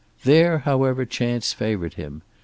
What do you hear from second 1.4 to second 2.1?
favored